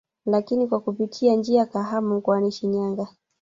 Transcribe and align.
Lakini 0.25 0.67
kwa 0.67 0.79
kupitia 0.79 1.35
njia 1.35 1.65
Kahama 1.65 2.15
mkoani 2.15 2.51
Shinyanaga 2.51 3.07